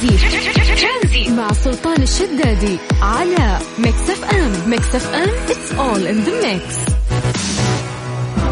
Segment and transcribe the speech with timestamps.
[0.00, 6.90] ترانزيت مع سلطان الشدادي على Mix FM Mix FM it's all in the mix.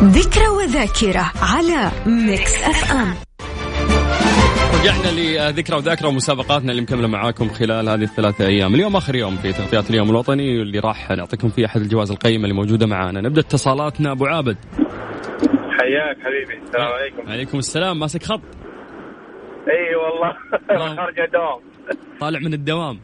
[0.03, 3.15] ذكرى وذاكرة على ميكس اف ام
[4.81, 8.75] رجعنا لذكرى وذاكرة ومسابقاتنا اللي مكملة معاكم خلال هذه الثلاثة أيام.
[8.75, 12.55] اليوم آخر يوم في تغطيات اليوم الوطني واللي راح نعطيكم فيه أحد الجوائز القيمة اللي
[12.55, 13.21] موجودة معانا.
[13.21, 14.13] نبدأ اتصالاتنا.
[14.13, 14.57] أبو عابد.
[15.79, 16.63] حياك حبيبي.
[16.67, 17.31] السلام عليكم.
[17.31, 17.99] عليكم السلام.
[17.99, 18.41] ماسك خط.
[19.71, 20.33] إي والله.
[20.71, 20.97] نعم.
[21.01, 21.61] خارج الدوام.
[22.21, 23.01] طالع من الدوام.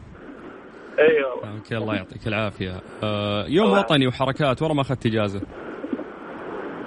[0.98, 1.56] إي والله.
[1.56, 2.80] okay الله يعطيك العافية.
[3.02, 5.40] آه يوم وطني وحركات ورا ما أخذت إجازة.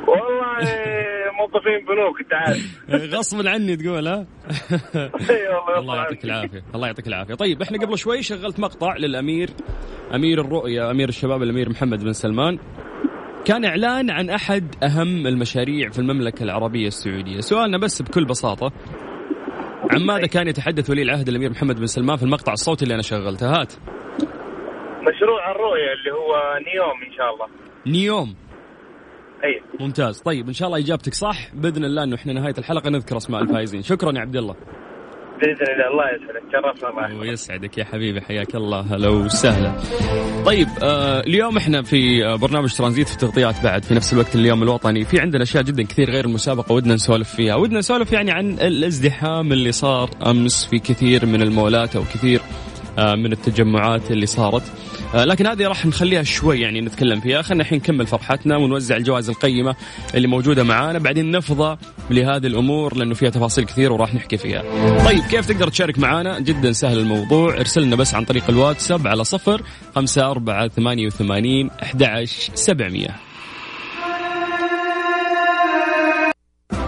[0.07, 0.57] والله
[1.39, 3.13] موظفين بنوك أنت عارف.
[3.15, 4.25] غصبا عني تقول ها؟
[5.79, 7.33] الله يعطيك العافية الله يعطيك العافية.
[7.35, 9.49] طيب إحنا قبل شوي شغلت مقطع للأمير
[10.15, 12.59] أمير الرؤية أمير الشباب الأمير محمد بن سلمان.
[13.45, 17.39] كان إعلان عن أحد أهم المشاريع في المملكة العربية السعودية.
[17.39, 18.71] سؤالنا بس بكل بساطة
[19.91, 23.01] عن ماذا كان يتحدث ولي العهد الأمير محمد بن سلمان في المقطع الصوتي اللي أنا
[23.01, 23.73] شغلته؟ هات.
[25.01, 27.47] مشروع الرؤية اللي هو نيوم إن شاء الله.
[27.87, 28.35] نيوم.
[29.43, 29.61] أي.
[29.79, 30.21] ممتاز.
[30.21, 31.53] طيب إن شاء الله إجابتك صح.
[31.53, 33.81] بإذن الله أنه إحنا نهاية الحلقة نذكر أسماء الفائزين.
[33.81, 34.55] شكرا يا عبد الله.
[35.39, 36.43] بإذن الله الله يسعدك.
[36.51, 38.79] شرفنا ويسعدك يا حبيبي حياك الله.
[38.79, 39.71] هلا وسهلا.
[40.45, 44.63] طيب آه اليوم إحنا في آه برنامج ترانزيت في تغطيات بعد في نفس الوقت اليوم
[44.63, 45.05] الوطني.
[45.05, 47.55] في عندنا أشياء جدا كثير غير المسابقة ودنا نسولف فيها.
[47.55, 52.41] ودنا نسولف يعني عن الازدحام اللي صار أمس في كثير من المولات أو كثير
[52.97, 54.63] آه من التجمعات اللي صارت.
[55.13, 57.41] لكن هذه راح نخليها شوي يعني نتكلم فيها.
[57.41, 59.75] خلينا الحين نكمل فرحتنا ونوزع الجوائز القيمة
[60.15, 60.99] اللي موجودة معانا.
[60.99, 61.77] بعدين نفضى
[62.09, 64.63] لهذه الأمور لأنه فيها تفاصيل كثير وراح نحكي فيها.
[65.05, 67.53] طيب كيف تقدر تشارك معنا جدا سهل الموضوع.
[67.53, 69.61] ارسل لنا بس عن طريق الواتساب على صفر
[69.95, 73.15] خمسة أربعة ثمانية وثمانين أحد عشر سبعمية.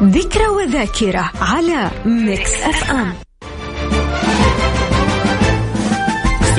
[0.04, 3.29] ذكرى وذاكرة على Mix FM.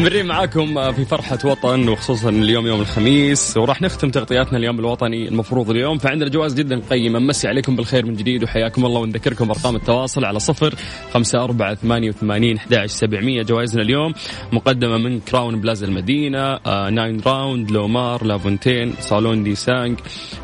[0.00, 5.70] مستمرين معاكم في فرحة وطن وخصوصا اليوم يوم الخميس وراح نختم تغطياتنا اليوم الوطني المفروض
[5.70, 5.98] اليوم.
[5.98, 7.18] فعندنا جوائز جدا قيمة.
[7.18, 10.74] مسي عليكم بالخير من جديد وحياكم الله ونذكركم أرقام التواصل على صفر
[11.14, 13.42] خمسة أربعة ثمانية وثمانين سبعمية.
[13.42, 14.14] جوائزنا اليوم
[14.52, 19.98] مقدمة من كراون بلازا المدينة آه Nine Round لومار لافونتين صالون دي سانج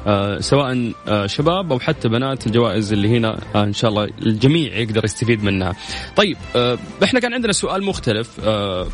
[0.06, 4.76] آه سواء آه شباب أو حتى بنات الجوائز اللي هنا آه إن شاء الله الجميع
[4.76, 5.74] يقدر يستفيد منها.
[6.16, 8.86] طيب آه إحنا كان عندنا سؤال مختلف آه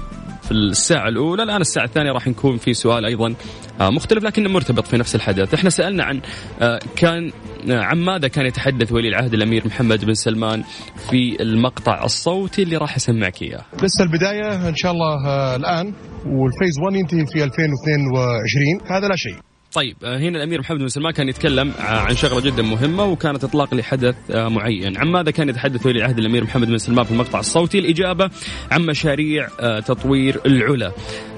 [0.42, 1.42] في الساعة الأولى.
[1.42, 3.34] الآن الساعة الثانية راح نكون في سؤال أيضا
[3.80, 5.54] آه، مختلف لكنه مرتبط في نفس الحدث.
[5.54, 6.20] إحنا سألنا عن
[6.60, 7.30] آه، كان
[7.70, 10.62] آه، عن ماذا كان يتحدث ولي العهد الأمير محمد بن سلمان
[11.10, 13.64] في المقطع الصوتي اللي راح أسمعك إياه.
[13.82, 15.16] لسه البداية إن شاء الله
[15.56, 15.86] الآن
[16.26, 19.51] والفيز 1 ينتهي في 2022 هذا لا شيء.
[19.72, 23.44] طيب آه، هنا الأمير محمد بن سلمان كان يتكلم آه، عن شغلة جدا مهمة وكانت
[23.44, 27.10] إطلاق لحدث آه، معين، عن ماذا كان يتحدث ولي العهد الأمير محمد بن سلمان في
[27.10, 28.30] المقطع الصوتي؟ الإجابة
[28.70, 29.48] عن مشاريع
[29.80, 30.92] تطوير العلا.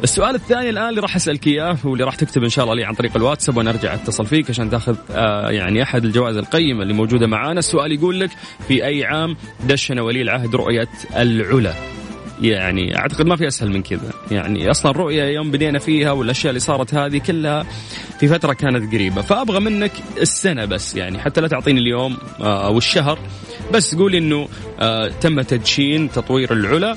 [0.04, 2.94] السؤال الثاني الآن اللي راح أسألك إياه واللي راح تكتب إن شاء الله لي عن
[2.94, 4.96] طريق الواتساب وأنا ارجع اتصل فيك عشان تأخذ
[5.50, 8.30] يعني أحد الجوائز القيمة اللي موجودة معانا، السؤال يقول لك
[8.68, 11.93] في أي عام دشن ولي العهد رؤية العلا؟
[12.42, 14.12] يعني أعتقد ما في أسهل من كذا.
[14.30, 17.62] يعني أصلا الرؤيه يوم بدينا فيها والأشياء اللي صارت هذه كلها
[18.20, 19.22] في فترة كانت قريبة.
[19.22, 23.18] فأبغى منك السنة بس يعني حتى لا تعطيني اليوم آه، أو الشهر
[23.72, 24.48] بس قولي إنه
[24.80, 26.96] آه، تم تدشين تطوير العلا.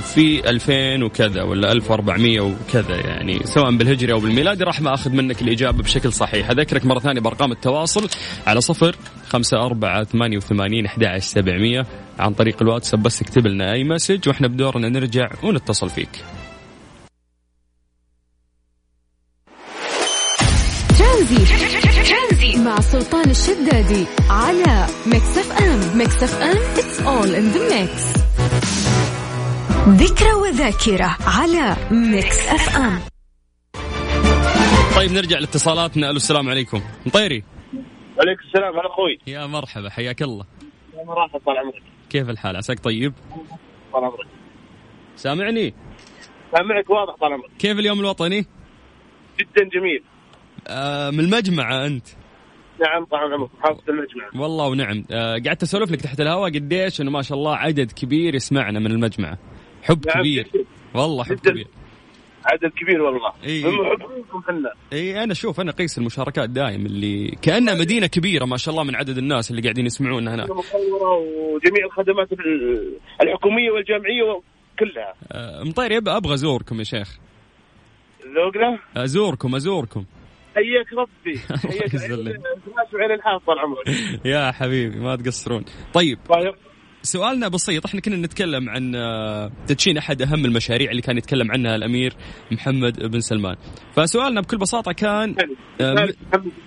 [0.00, 5.42] في 2000 وكذا ولا 1400 وكذا يعني سواء بالهجري أو بالميلادي راح ما أخذ منك
[5.42, 6.50] الإجابة بشكل صحيح.
[6.50, 8.08] أذكرك مرة ثانية بأرقام التواصل
[8.46, 8.96] على صفر
[9.28, 11.86] خمسة أربعة ثمانية وثمانين أحد سبعمية
[12.18, 16.24] عن طريق الواتساب بس اكتب لنا أي مسج وإحنا بدورنا نرجع ونتصل فيك.
[20.98, 22.56] ترانزيت.
[22.56, 25.98] مع سلطان الشدادي على Mix FM.
[25.98, 28.25] Mix FM it's all in the mix.
[29.88, 33.00] ذكرى وذاكرة على ميكس اف ام
[34.96, 36.10] طيب نرجع لاتصالاتنا.
[36.10, 36.82] ألو السلام عليكم.
[37.06, 37.44] مطيري.
[38.20, 38.72] عليكم السلام.
[38.72, 39.18] هلا أخوي.
[39.26, 40.44] يا مرحبا حياك الله.
[40.98, 41.82] يا مرحبا طال عمرك.
[42.10, 43.12] كيف الحال؟ عساك طيب؟
[43.92, 44.26] طال عمرك.
[45.16, 45.74] سامعني؟
[46.56, 47.50] سامعك واضح طال عمرك.
[47.58, 48.46] كيف اليوم الوطني؟
[49.40, 50.02] جدا جميل.
[50.68, 52.06] آه من المجمعة أنت.
[52.80, 53.50] نعم طال عمرك.
[53.58, 54.42] محافظة المجمع.
[54.42, 55.04] والله ونعم.
[55.10, 58.90] آه قعدت أسولف لك تحت الهواء قديش إنه ما شاء الله عدد كبير يسمعنا من
[58.90, 59.38] المجمعه
[59.88, 60.46] حب نعم، كبير.
[60.94, 61.34] والله حب.
[61.34, 61.66] كبير.
[62.46, 63.32] عدد كبير والله.
[64.46, 68.84] حنا إي أنا شوف أنا قيس المشاركات دائم اللي كأنها مدينة كبيرة ما شاء الله
[68.84, 70.48] من عدد الناس اللي قاعدين يسمعونا هناك.
[70.50, 72.92] وجميع الخدمات ال-
[73.22, 74.40] الحكومية والجامعية
[74.78, 75.14] كلها.
[75.32, 77.18] آه مطير يبقى أبغى ازوركم يا شيخ.
[78.34, 80.04] ذوقنا ازوركم أزوركم.
[80.56, 81.38] حياك ربي.
[81.68, 83.88] حياك وعين الحاف طال عمرك
[84.24, 85.64] يا حبيبي ما تقصرون.
[85.94, 86.18] طيب.
[86.28, 86.54] طيب.
[87.06, 87.86] سؤالنا بسيط.
[87.86, 92.12] إحنا كنا نتكلم عن آه، تدشين أحد أهم المشاريع اللي كان يتكلم عنها الأمير
[92.52, 93.56] محمد بن سلمان.
[93.96, 95.36] فسؤالنا بكل بساطة كان
[95.80, 96.06] آه،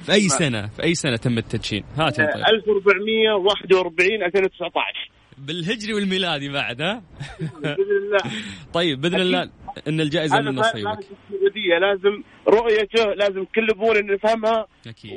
[0.03, 2.43] في أي سنة؟ في أي سنة تم التدشين؟ هات يا طيب.
[2.55, 7.03] 1441 2019 بالهجري والميلادي بعد ها؟
[7.39, 8.19] بإذن الله.
[8.73, 9.49] طيب بإذن الله
[9.87, 15.11] إن الجائزة من نصيبك لازم السعوديه لازم رؤيته لازم كل ابونا نفهمها أكيد.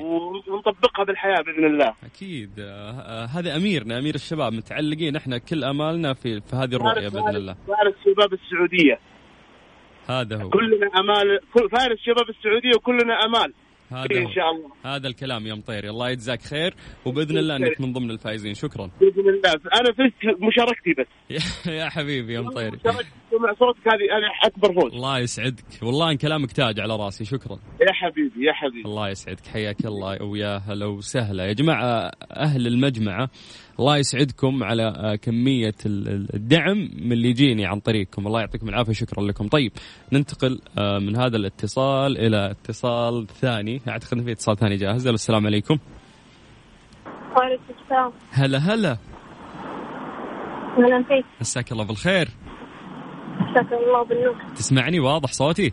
[0.48, 1.94] ونطبقها بالحياة بإذن الله.
[2.04, 2.50] أكيد.
[2.58, 7.36] آه، آه، هذا أميرنا أمير الشباب متعلقين إحنا كل آمالنا في في هذه الرؤية بإذن
[7.36, 7.56] الله.
[7.68, 8.98] فارس شباب السعودية.
[10.08, 10.50] هذا هو.
[10.50, 13.52] كلنا امال كل فارس شباب السعودية وكلنا أمال.
[13.94, 16.74] هذا ان شاء الله هذا الكلام يا مطيري الله يجزاك خير
[17.04, 18.54] وبإذن الله أنك من ضمن الفائزين.
[18.54, 18.90] شكرا.
[19.00, 19.52] بإذن الله.
[19.52, 21.06] أنا فزت مشاركتي بس.
[21.80, 22.78] يا حبيبي يا مطيري
[23.42, 24.92] مشاركتي مع صوتك هذه هذه أكبر فوز.
[24.92, 25.64] الله يسعدك.
[25.82, 27.58] والله إن كلامك تاج على راسي شكرا.
[27.80, 28.88] يا حبيبي يا حبيبي.
[28.88, 29.46] الله يسعدك.
[29.46, 31.46] حياك الله ويا هلا وسهلا.
[31.46, 33.28] يا جماعة أهل المجمعة
[33.80, 38.26] الله يسعدكم على آه، كمية ال- ال- الدعم من اللي يجيني عن طريقكم.
[38.26, 39.48] الله يعطيكم العافية شكرا لكم.
[39.48, 39.72] طيب
[40.12, 43.80] ننتقل آه، من هذا الاتصال إلى اتصال ثاني.
[43.88, 45.06] أعتقد في اتصال ثاني جاهز.
[45.06, 45.78] السلام عليكم.
[47.36, 48.12] وعليكم السلام.
[48.30, 48.96] هلا هلا.
[50.78, 51.24] أهلا فيك.
[51.40, 52.28] مساك الله بالخير.
[53.56, 54.34] الله بالنور.
[54.56, 55.72] تسمعني واضح صوتي؟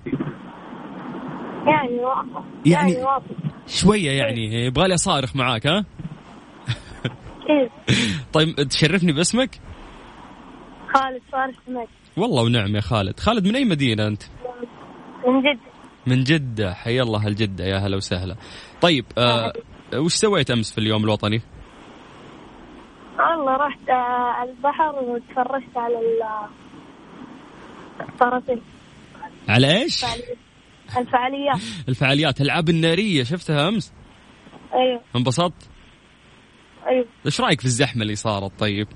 [1.68, 2.44] يعني واضح.
[2.66, 3.26] يعني- يعني واضح.
[3.68, 5.86] شوية يعني يبغالي أصارخ معاك ها؟
[7.48, 7.72] كيف
[8.34, 9.60] طيب تشرفني باسمك؟
[10.94, 11.88] خالد فارس حميد
[12.18, 13.20] والله ونعم يا خالد.
[13.20, 14.24] خالد من أي مدينة أنت؟
[15.28, 15.60] من جد
[16.08, 16.74] من جدة.
[16.74, 18.36] حي الله الجدة يا هلا وسهلا.
[18.82, 19.54] طيب آه
[19.96, 21.42] وش سويت أمس في اليوم الوطني؟
[23.20, 25.96] والله رحت آه، البحر وتفرجت على
[28.02, 28.62] الطرفين
[29.50, 30.06] على إيش؟
[30.98, 31.60] الفعاليات
[31.90, 32.42] الفعاليات.
[32.42, 33.94] الألعاب النارية شفتها أمس؟
[34.74, 35.02] أيوه.
[35.16, 35.70] انبسطت؟
[36.88, 37.06] أيوه.
[37.26, 38.88] إيش رأيك في الزحمة اللي صارت؟ طيب.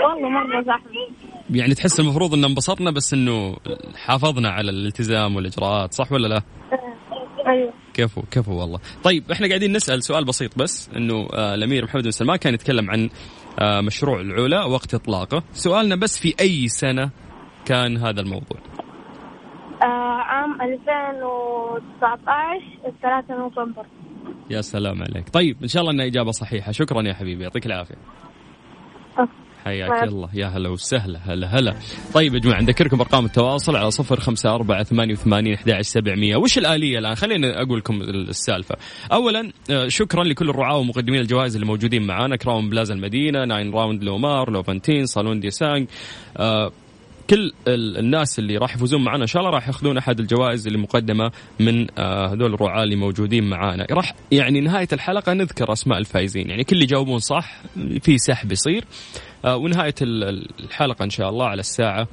[0.00, 0.90] والله مرة زحمة.
[1.50, 3.56] يعني تحس المفروض أن انبسطنا بس أنه
[3.96, 6.42] حافظنا على الالتزام والإجراءات صح ولا لا؟
[7.46, 7.72] أيوه.
[7.94, 8.78] كفو كفو والله.
[9.04, 12.90] طيب إحنا قاعدين نسأل سؤال بسيط بس إنه آه الأمير محمد بن سلمان كان يتكلم
[12.90, 13.10] عن
[13.60, 15.42] آه مشروع العلا وقت إطلاقه.
[15.52, 17.10] سؤالنا بس في أي سنة
[17.64, 18.58] كان هذا الموضوع؟
[19.82, 23.86] آه عام 2019 3 نوفمبر.
[24.50, 25.28] يا سلام عليك.
[25.28, 26.72] طيب إن شاء الله إنها إجابة صحيحة.
[26.72, 27.94] شكرا يا حبيبي يعطيك العافية.
[29.64, 30.08] حياك طيب.
[30.08, 30.28] الله.
[30.34, 31.74] يا هلا وسهلا هلا هلا.
[32.14, 36.36] طيب يا جماعة نذكركم ارقام التواصل على صفر خمسة أربعة ثمانية وثمانين أحد سبعمية.
[36.36, 38.76] وش الآلية الآن؟ خليني أقول لكم السالفة.
[39.12, 42.36] أولا آه، شكرا لكل الرعاة ومقدمين الجوائز اللي موجودين معانا.
[42.36, 45.88] كراون بلازا المدينة Nine Round لومار لافونتين صالون دي سانج
[46.36, 46.72] آه،
[47.30, 50.78] كل ال- الناس اللي راح يفوزون معنا إن شاء الله راح ياخذون أحد الجوائز اللي
[50.78, 53.86] مقدمة من آه، هذول الرعاة اللي موجودين معانا.
[53.90, 57.56] راح يعني نهاية الحلقة نذكر أسماء الفائزين يعني كل اللي يجاوبون صح
[58.00, 58.84] في سحب يصير.
[59.44, 62.08] آه، ونهاية ال- ال- الحلقة إن شاء الله على الساعة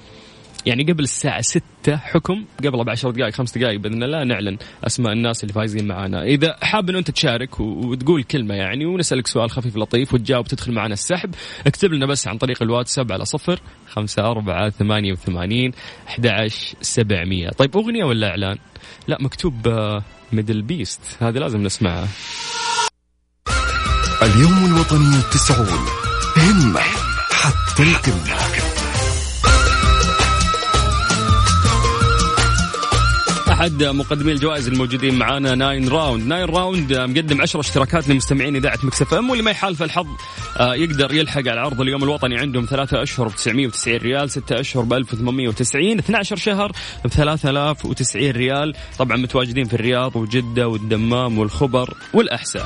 [0.66, 1.62] يعني قبل الساعة 6
[1.98, 6.56] حكم قبل بعشر دقائق خمس دقائق بإذن الله نعلن أسماء الناس اللي فايزين معنا إذا
[6.62, 11.36] حاب أن أنت تشارك وتقول كلمة يعني ونسألك سؤال خفيف لطيف وتجاوب تدخل معنا السحب
[11.68, 15.72] اكتب لنا بس عن طريق الواتساب على صفر خمسة أربعة ثمانية وثمانين
[16.08, 16.48] أحد
[16.82, 17.50] سبعمية.
[17.50, 18.58] طيب أغنية ولا إعلان؟
[19.08, 19.54] لا مكتوب
[20.32, 22.08] MDL Beast هذه لازم نسمعها.
[24.22, 25.86] اليوم الوطني التسعون
[26.38, 26.82] همة
[27.32, 28.59] حتى القمة.
[33.60, 35.56] أحد مقدمي الجوائز الموجودين معانا.
[35.56, 36.28] Nine Round.
[36.28, 40.08] Nine Round مقدم 10 اشتراكات لمستمعين إذاعة Mix FM واللي ما يحالف الحظ
[40.58, 42.38] آه، يقدر يلحق على عرض اليوم الوطني.
[42.38, 46.72] عندهم ثلاثة أشهر ب 990 ريال ستة أشهر ب 1890 12 شهر
[47.06, 48.74] ب 3090 ريال.
[49.00, 52.66] طبعا متواجدين في الرياض وجده والدمام والخبر والاحساء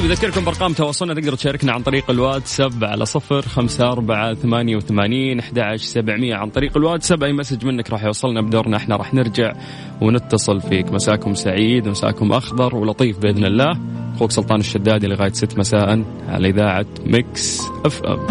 [0.00, 5.38] طيب اذكركم بأرقام تواصلنا تقدر تشاركنا عن طريق الواتساب على صفر خمسة أربعة ثمانية وثمانين
[5.38, 6.34] أحد سبعمية.
[6.34, 9.52] عن طريق الواتساب أي message منك راح يوصلنا بدورنا إحنا راح نرجع
[10.00, 10.92] ونتصل فيك.
[10.92, 13.78] مساكم سعيد مساكم أخضر ولطيف بإذن الله.
[14.16, 18.26] أخوك سلطان الشدادي لغاية ست مساء على إذاعة Mix FM.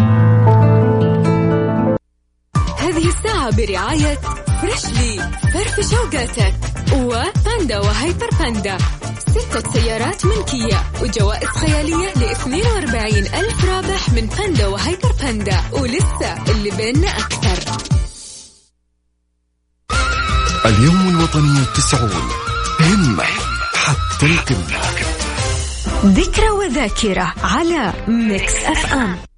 [2.78, 4.18] هذه الساعة برعاية
[4.60, 6.54] Freshly فرف شوقاتك
[6.92, 8.78] وباندا وهيبر باندا.
[9.18, 15.60] ستة سيارات ملكية وجوائز خيالية ل 42 ألف رابح من باندا وهيبر باندا.
[15.72, 17.58] ولسه اللي بيننا أكثر.
[20.66, 22.28] اليوم الوطني التسعون.
[22.80, 23.24] همة
[23.74, 24.80] حتى القمة.
[26.04, 29.29] ذكرى وذاكرة على Mix FM.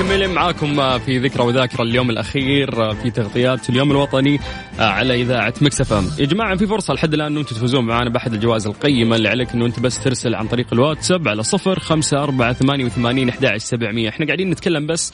[0.00, 4.40] مكملين معاكم في ذكرى وذاكرة اليوم الأخير في تغطيات اليوم الوطني
[4.78, 6.04] على إذاعة مكس إم.
[6.18, 9.66] يا جماعة في فرصة لحد الآن أنتم تفوزون معنا بأحد الجوائز القيمة اللي عليك أنه
[9.66, 14.08] أنت بس ترسل عن طريق الواتساب على صفر خمسة أربعة ثمانية وثمانين أحد سبعمية.
[14.08, 15.12] إحنا قاعدين نتكلم بس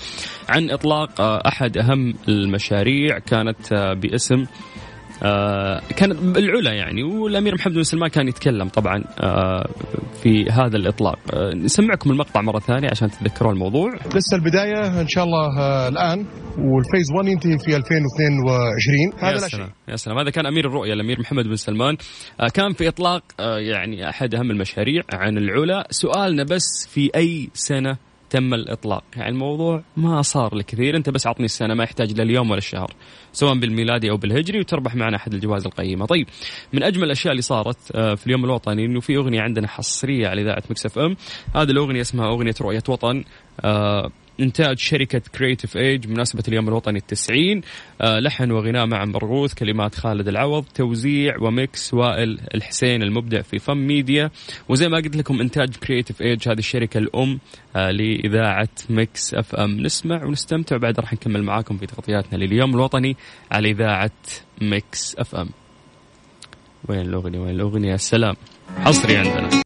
[0.48, 4.44] عن إطلاق أحد أهم المشاريع كانت باسم
[5.22, 9.68] آه كانت العلا يعني والأمير محمد بن سلمان كان يتكلم طبعا آه
[10.22, 11.18] في هذا الإطلاق.
[11.34, 13.94] آه نسمعكم المقطع مرة ثانية عشان تتذكرون الموضوع.
[13.94, 15.48] لسه البداية إن شاء الله
[15.88, 16.26] الآن
[16.58, 20.18] والفيز 1 ينتهي في 2022 هذا يا سلام يا سلام.
[20.18, 21.96] هذا كان أمير الرؤية الأمير محمد بن سلمان.
[22.54, 25.86] كان في إطلاق يعني أحد أهم المشاريع عن العلا.
[25.90, 27.96] سؤالنا بس في أي سنة
[28.30, 29.04] تم الإطلاق.
[29.16, 30.96] يعني الموضوع ما صار لكثير.
[30.96, 32.94] أنت بس عطني السنة ما يحتاج لا اليوم ولا الشهر
[33.32, 36.06] سواء بالميلادي أو بالهجري وتربح معنا أحد الجوائز القيمة.
[36.06, 36.26] طيب
[36.72, 40.42] من أجمل الأشياء اللي صارت آه، في اليوم الوطني إنه في أغنية عندنا حصرية على
[40.42, 41.16] إذاعة Mix FM.
[41.54, 43.24] هذه الأغنية اسمها أغنية رؤية وطن.
[43.64, 47.60] آه، إنتاج شركة Creative Edge بمناسبة اليوم الوطني التسعين.
[48.00, 53.58] آه لحن وغناء مع مرغوث كلمات خالد العوض توزيع و mix وائل الحسين المبدع في
[53.58, 54.30] فم ميديا
[54.68, 57.38] وزي ما قلت لكم إنتاج Creative Edge هذه الشركة الأم
[57.76, 63.16] آه لإذاعة Mix FM نسمع ونستمتع وبعد راح نكمل معاكم في تغطياتنا لليوم الوطني
[63.52, 64.10] على إذاعة
[64.62, 65.48] Mix FM
[66.88, 68.34] وين الأغنية؟ وين الأغنية؟ السلام
[68.84, 69.65] حصري عندنا.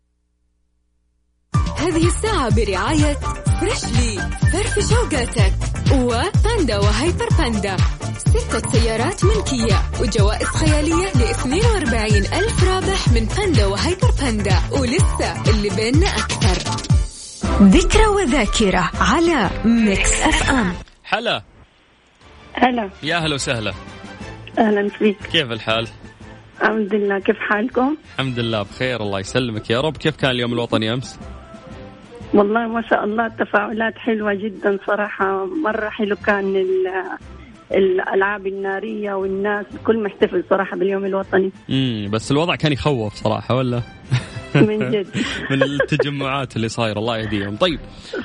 [2.49, 3.16] برعاية
[3.61, 4.18] فريشلي
[4.52, 5.52] فرفش وقاتك
[5.92, 7.76] وباندا وهيبر باندا.
[8.18, 14.56] ستة سيارات ملكية وجوائز خيالية ل 42 ألف رابح من باندا وهيبر باندا.
[14.70, 16.80] ولسه اللي بيننا أكثر.
[17.62, 20.72] ذكرى وذاكرة على Mix FM.
[21.04, 21.42] حلا
[22.54, 22.90] هلا.
[23.02, 23.73] يا هلا وسهلا.
[24.59, 25.16] أهلا فيك.
[25.32, 25.88] كيف الحال؟
[26.61, 27.18] الحمد لله.
[27.18, 29.70] كيف حالكم؟ الحمد لله بخير الله يسلمك.
[29.70, 31.18] يا رب كيف كان اليوم الوطني أمس؟
[32.34, 35.46] والله ما شاء الله التفاعلات حلوة جدا صراحة.
[35.46, 36.66] مرة حلو كان
[37.75, 41.50] الألعاب النارية والناس الكل محتفل صراحة باليوم الوطني.
[41.70, 43.82] امم بس الوضع كان يخوف صراحة ولا؟
[44.54, 45.06] من جد.
[45.50, 47.56] من التجمعات اللي صايرة الله يهديهم.
[47.56, 47.78] طيب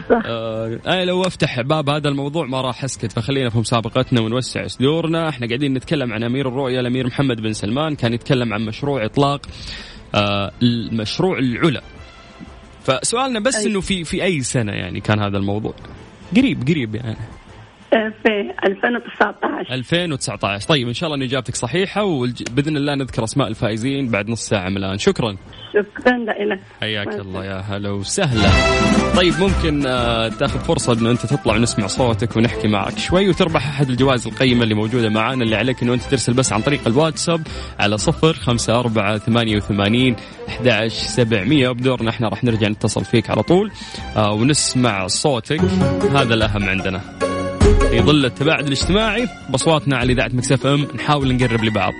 [0.09, 0.21] صح.
[0.25, 5.29] آه أنا لو أفتح باب هذا الموضوع ما راح أسكت فخلينا في مسابقتنا ونوسع صدورنا.
[5.29, 9.41] إحنا قاعدين نتكلم عن أمير الرؤية الأمير محمد بن سلمان كان يتكلم عن مشروع إطلاق
[10.15, 11.81] آه المشروع العلا.
[12.85, 13.65] فسؤالنا بس أي.
[13.65, 15.73] إنه في في أي سنة يعني كان هذا الموضوع
[16.35, 17.17] قريب قريب يعني
[17.89, 24.09] في 2019 2019 طيب إن شاء الله إن إجابتك صحيحة وباذن الله نذكر أسماء الفائزين
[24.09, 24.97] بعد نص ساعة من الآن.
[24.97, 25.37] شكرا.
[25.73, 26.59] شكرا لك.
[26.81, 28.49] حياك الله يا هلا وسهلا.
[29.15, 33.89] طيب ممكن آه، تاخذ فرصة إنه أنت تطلع ونسمع صوتك ونحكي معك شوي وتربح أحد
[33.89, 37.41] الجوائز القيمة اللي موجودة معانا اللي عليك إنه أنت ترسل بس عن طريق الواتساب
[37.79, 40.15] على صفر خمسة أربعة ثمانية وثمانين
[40.49, 41.69] أحد سبعمية.
[41.69, 43.71] وبدورنا إحنا راح نرجع نتصل فيك على طول
[44.17, 45.61] آه، ونسمع صوتك.
[46.15, 47.24] هذا الأهم عندنا.
[47.95, 50.87] في ظل التباعد الاجتماعي بصواتنا على إذاعة مكسف إم.
[50.95, 51.93] نحاول نقرب لبعض.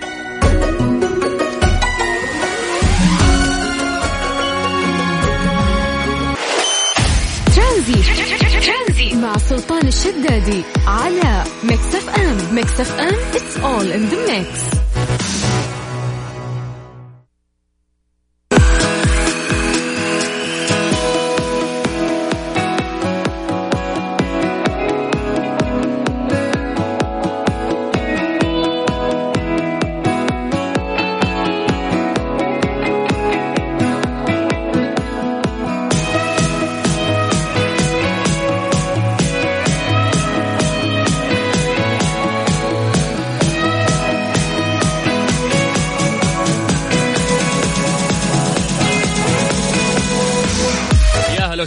[9.14, 12.56] مع سلطان الشدادي على مكسف إم.
[12.56, 14.85] مكسف إم it's all in the mix.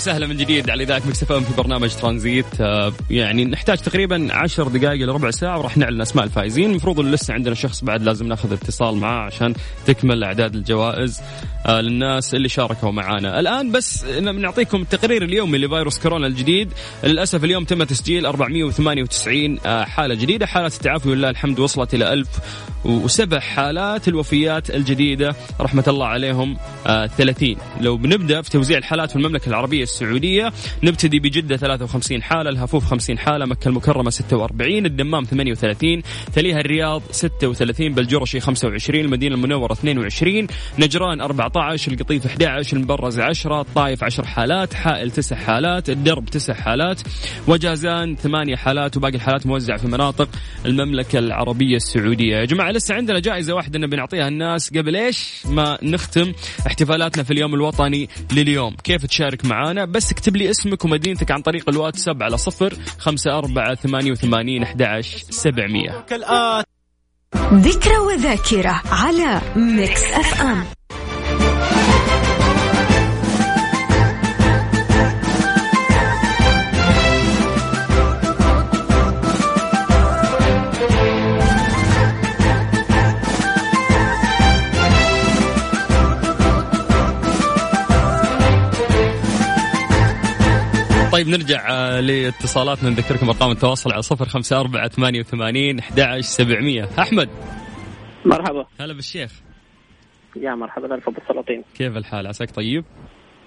[0.09, 2.45] وسهلا من جديد على إذاعة مكس في برنامج ترانزيت.
[2.61, 6.69] آه، يعني نحتاج تقريبا عشر دقائق إلى ربع ساعة وراح نعلن أسماء الفائزين.
[6.69, 9.53] المفروض لسه عندنا شخص بعد لازم ناخذ اتصال معاه عشان
[9.85, 11.21] تكمل أعداد الجوائز
[11.65, 16.73] آه، للناس اللي شاركوا معنا الآن بس نعطيكم التقرير اليومي لفيروس كورونا الجديد.
[17.03, 20.45] للأسف اليوم تم تسجيل 498 آه، حالة جديدة.
[20.45, 24.07] حالات التعافي ولله الحمد وصلت إلى 1007 حالات.
[24.07, 26.57] الوفيات الجديدة رحمة الله عليهم
[27.17, 30.53] 30 لو بنبدأ في توزيع الحالات في المملكة العربية السعودية.
[30.83, 36.01] نبتدي بجدة 53 حالة الهفوف 50 حالة مكة المكرمة 46 الدمام 38
[36.33, 40.47] تليها الرياض 36 بلجرشي 25 المدينة المنورة 22
[40.79, 47.01] نجران 14 القطيف 11 المبرز 10 الطايف 10 حالات حائل 9 حالات الدرب 9 حالات
[47.47, 50.29] وجازان 8 حالات وباقي الحالات موزعة في مناطق
[50.65, 52.35] المملكة العربية السعودية.
[52.37, 54.69] يا جماعة لسه عندنا جائزة واحدة نبي نعطيها الناس.
[54.77, 56.33] قبل إيش ما نختم
[56.67, 61.41] احتفالاتنا في اليوم الوطني لليوم؟ كيف تشارك معانا؟ معانا بس اكتب لي اسمك ومدينتك عن
[61.41, 64.81] طريق الواتساب على صفر خمسة أربعة ثمانية وثمانين أحد
[65.29, 66.05] سبعمية.
[67.53, 70.78] ذكرى وذاكرة على Mix FM.
[91.11, 92.89] طيب نرجع آه، لاتصالاتنا.
[92.89, 96.89] نذكركم أرقام التواصل على صفر خمسة أربعة ثمانية وثمانين أحد سبعمية.
[96.99, 97.29] أحمد.
[98.25, 98.65] مرحبا.
[98.79, 99.31] هلا بالشيخ.
[100.35, 102.85] يا مرحبا ألف بالسلاطين كيف الحال؟ عساك طيب؟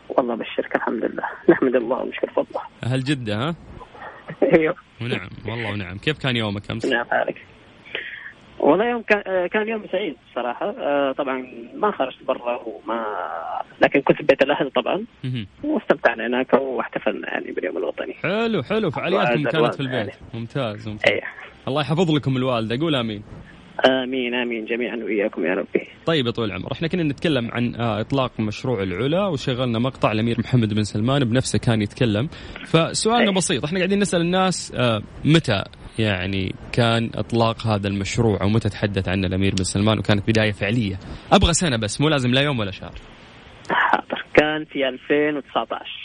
[0.09, 1.25] والله بالشركة الحمد لله.
[1.51, 2.61] نحمد الله ونشكر فضله.
[2.85, 3.55] أهل جدة ها؟
[4.59, 4.75] أيوه.
[5.03, 5.99] ونعم والله ونعم.
[5.99, 7.37] كيف كان يومك أمس؟ نعم عليك
[8.59, 10.75] والله يوم كان آه، كان يوم سعيد صراحة.
[10.79, 13.05] آه، طبعا ما خرجت برا وما
[13.83, 15.05] لكن كنت في بيت الأهل طبعا.
[15.65, 18.15] واستمتعنا هناك واحتفلنا يعني باليوم الوطني.
[18.15, 18.91] حلو حلو.
[18.91, 19.95] فعالياتكم كانت في البيت.
[19.95, 20.13] يعني.
[20.35, 21.13] ممتاز ممتاز.
[21.13, 21.21] أيه.
[21.69, 23.23] الله يحفظ لكم الوالدة قول آمين.
[23.91, 25.89] آمين آمين جميعا وإياكم يا ربي.
[26.07, 30.37] طيب يا طويل العمر إحنا كنا نتكلم عن آه، إطلاق مشروع العلا وشغلنا مقطع الأمير
[30.41, 32.29] محمد بن سلمان بنفسه كان يتكلم.
[32.67, 33.35] فسؤالنا أي.
[33.35, 34.75] بسيط إحنا قاعدين نسأل الناس
[35.25, 35.65] متى
[35.99, 40.99] يعني كان إطلاق هذا المشروع أو متى تحدث عنه الأمير بن سلمان؟ وكانت بداية فعلية.
[41.33, 42.95] أبغى سنة بس مو لازم لا يوم ولا شهر.
[43.71, 44.25] حاضر.
[44.35, 46.03] كان في 2019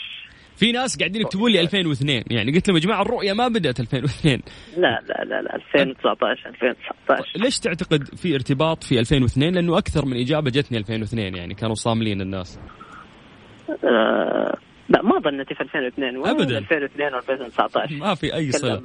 [0.56, 4.40] في ناس قاعدين يكتبون لي 2002 يعني قلت لهم يا جماعة الرؤية ما بدأت 2002
[4.76, 10.16] لا لا لا لا 2019 2019 ليش تعتقد في ارتباط في 2002 لأنه أكثر من
[10.20, 12.60] إجابة جتني 2002 يعني كانوا صاملين الناس.
[13.68, 14.56] آه
[14.88, 16.58] لا ما ظنيتي في 2002 وين أبداً.
[16.58, 18.82] 2002 و 2019 ما في أي صلة.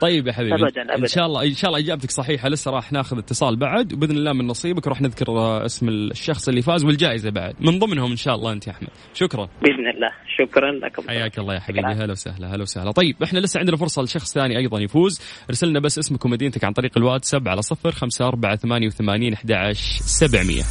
[0.00, 0.54] طيب يا حبيبي.
[0.54, 1.06] أبداً، إن أبداً.
[1.06, 2.48] شاء الله إن شاء الله إجابتك صحيحة.
[2.48, 6.62] لسه راح ناخذ اتصال بعد وبإذن الله من نصيبك راح نذكر آه، اسم الشخص اللي
[6.62, 7.54] فاز والجائزة بعد.
[7.60, 8.88] من ضمنهم إن شاء الله أنت يا أحمد.
[9.14, 9.48] شكرا.
[9.62, 10.10] بإذن الله.
[10.38, 11.08] شكرا لكم.
[11.08, 11.86] حياك الله يا حبيبي.
[11.88, 12.90] هلا وسهلا هلا وسهلا.
[12.90, 15.20] طيب إحنا لسه عندنا فرصة لشخص ثاني أيضا يفوز.
[15.50, 19.52] ارسلنا بس اسمك ومدينتك عن طريق الواتساب على صفر خمسة أربعة ثمانية وثمانين أحد
[19.98, 20.62] سبعمية.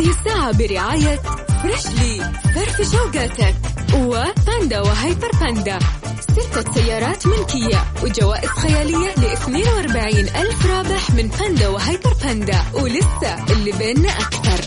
[0.00, 1.16] هذه الساعة برعاية
[1.62, 2.16] فريشلي
[2.54, 3.56] فرف شوقاتك
[3.94, 5.78] وباندا وهيبر باندا.
[6.20, 12.58] ستة سيارات ملكية وجوائز خيالية ل 42 ألف رابح من باندا وهيبر باندا.
[12.74, 14.60] ولسه اللي بيننا أكثر.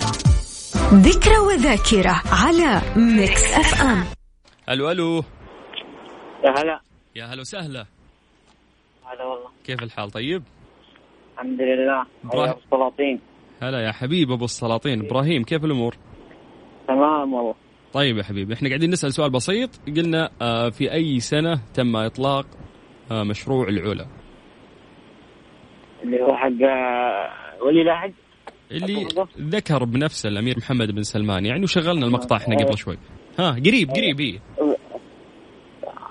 [0.94, 4.04] ذكرى وذاكرة على Mix FM
[4.70, 5.24] ألو ألو.
[6.46, 6.80] يا هلا.
[7.16, 7.86] يا هلا وسهلا.
[9.06, 9.50] هلا والله.
[9.66, 10.44] كيف الحال؟ طيب؟
[11.34, 12.06] الحمد لله.
[12.26, 13.33] إبراهيم.
[13.64, 15.06] هلا يا حبيب أبو السلاطين.
[15.06, 15.96] إبراهيم كيف الأمور؟
[16.88, 17.56] تمام والله.
[17.94, 19.70] طيب يا حبيبي إحنا قاعدين نسأل سؤال بسيط.
[19.98, 22.46] قلنا آه في أي سنة تم إطلاق
[23.12, 24.08] آه مشروع العلا؟
[26.04, 28.14] اللي هو حق آه، ولي العهد؟
[28.72, 29.08] اللي
[29.40, 31.46] ذكر بنفسه الأمير محمد بن سلمان.
[31.46, 32.98] يعني وشغلنا المقطع إحنا قبل شوي.
[33.40, 34.40] ها قريب قريب إيه.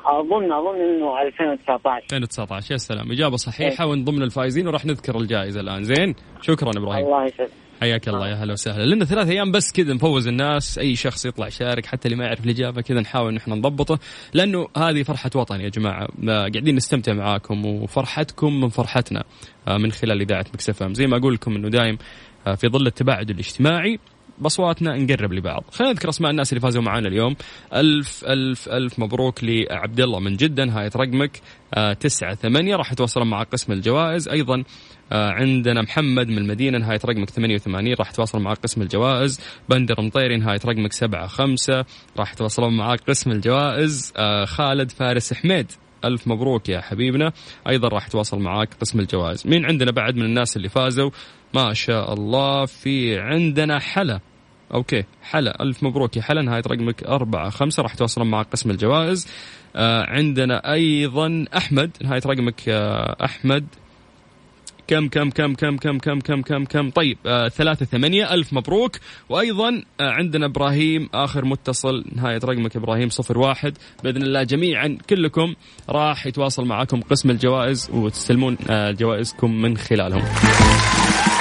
[0.05, 3.13] اظن أظن إنه 2019 2019 يا سلام.
[3.13, 5.85] إجابة صحيحة ومن ضمن الفائزين وراح نذكر الجائزة الآن.
[5.85, 6.15] زين.
[6.41, 7.05] شكرا إبراهيم.
[7.07, 8.29] الله يسعدك حياك الله.
[8.29, 8.95] يا هلا وسهلا.
[8.95, 10.79] لنا ثلاث أيام بس كذا نفوز الناس.
[10.79, 13.99] أي شخص يطلع يشارك حتى اللي ما يعرف الإجابة كذا نحاول نحن نضبطه.
[14.35, 16.09] لأنه هذه فرحة وطن يا جماعة.
[16.27, 19.25] قاعدين نستمتع معاكم وفرحتكم من فرحتنا
[19.69, 21.99] آه، من خلال إذاعة مكسفم زي ما أقول لكم إنه دايم
[22.47, 23.99] آه، في ظل التباعد الاجتماعي
[24.39, 25.65] باصواتنا نقرب لبعض.
[25.73, 27.37] خلينا نذكر أسماء الناس اللي فازوا معنا اليوم.
[27.75, 30.65] ألف ألف ألف مبروك لعبد الله من جدة.
[30.65, 31.41] نهايه رقمك
[31.75, 32.77] آه، تسعة ثمانية.
[32.77, 34.29] راح يتواصلون مع قسم الجوائز.
[34.29, 34.65] أيضا
[35.13, 36.79] آه، عندنا محمد من المدينة.
[36.79, 39.41] نهاية رقمك 88 راح تواصل مع قسم الجوائز.
[39.69, 41.85] بندر مطيري نهاية رقمك 75
[42.19, 45.73] راح يتواصلون معك قسم الجوائز آه، خالد فارس حميد.
[46.05, 47.33] ألف مبروك يا حبيبنا.
[47.69, 49.47] أيضا راح يتواصل معاك قسم الجوائز.
[49.47, 51.11] مين عندنا بعد من الناس اللي فازوا؟
[51.55, 54.21] ما شاء الله في عندنا حلا.
[54.75, 55.63] أوكي حلا.
[55.63, 56.43] ألف مبروك يا حلا.
[56.43, 57.83] نهاية رقمك أربعة خمسة.
[57.83, 59.29] راح يتواصلون مع قسم الجوائز.
[59.77, 61.91] آه عندنا أيضا أحمد.
[62.03, 62.69] نهاية رقمك
[63.25, 63.67] أحمد.
[64.89, 66.91] كم كم كم كم كم كم كم كم كم.
[66.91, 68.35] طيب آه ثلاثة ثمانية.
[68.35, 68.97] ألف مبروك.
[69.29, 72.05] وأيضا آه عندنا إبراهيم آخر متصل.
[72.15, 73.79] نهاية رقمك إبراهيم صفر واحد.
[74.05, 75.55] بإذن الله جميعا كلكم
[75.89, 80.23] راح يتواصل معكم قسم الجوائز وتستلمون آه جوائزكم من خلالهم.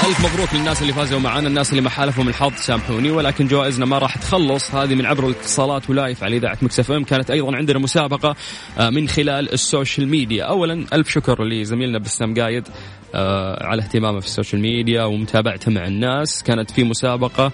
[0.05, 3.97] ألف مبروك للناس اللي فازوا معنا الناس اللي ما حالفهم الحظ سامحوني ولكن جوائزنا ما
[3.97, 4.75] راح تخلص.
[4.75, 7.03] هذه من عبر الاتصالات و live على إذاعة Mix FM.
[7.03, 8.35] كانت أيضا عندنا مسابقة
[8.79, 10.43] آه، من خلال ال social media.
[10.43, 12.67] أولا ألف شكر لزميلنا بسام قايد
[13.15, 16.43] آه، على اهتمامه في ال social media ومتابعته مع الناس.
[16.43, 17.51] كانت في مسابقة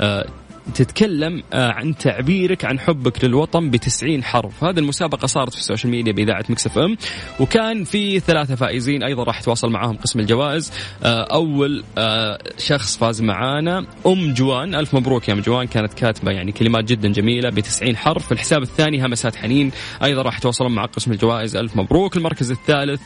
[0.00, 0.26] آه،
[0.74, 4.64] تتكلم آه، عن تعبيرك عن حبك للوطن ب 90 حرف.
[4.64, 6.96] هذه المسابقة صارت في ال social media بإذاعة Mix FM
[7.40, 10.72] وكان في ثلاثة فائزين أيضا راح يتواصل معاهم قسم الجوائز.
[11.02, 14.74] آه، أول آه، شخص فاز معانا أم جوان.
[14.74, 18.32] ألف مبروك يا أم جوان كانت كاتبة يعني كلمات جدا جميلة ب 90 حرف.
[18.32, 19.70] الحساب الثاني همسات حنين
[20.04, 21.56] أيضا راح يتواصلون مع قسم الجوائز.
[21.56, 22.16] ألف مبروك.
[22.16, 23.00] المركز الثالث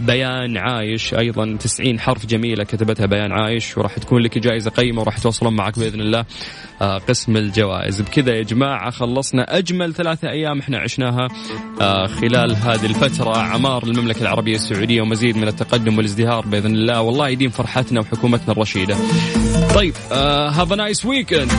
[0.00, 5.18] بيان عايش أيضا 90 حرف جميلة كتبتها بيان عايش وراح تكون لك جائزة قيمة وراح
[5.18, 6.24] يتواصلون معك بإذن الله.
[6.96, 8.00] قسم الجوائز.
[8.00, 11.28] بكذا يا جماعة خلصنا أجمل ثلاثة أيام إحنا عشناها
[11.80, 13.36] آه، خلال هذه الفترة.
[13.36, 17.00] عمار المملكة العربية السعودية ومزيد من التقدم والازدهار بإذن الله.
[17.00, 18.96] والله يديم فرحتنا وحكومتنا الرشيدة.
[19.74, 21.52] طيب have nice weekend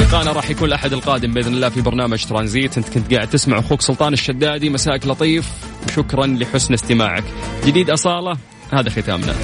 [0.00, 2.78] لقانا راح يكون الأحد القادم بإذن الله في برنامج ترانزيت.
[2.78, 4.70] أنت كنت قاعد تسمع أخوك سلطان الشدادي.
[4.70, 5.48] مساك لطيف.
[5.86, 7.24] وشكرا لحسن استماعك.
[7.66, 8.36] جديد أصالة
[8.72, 9.34] هذا ختامنا.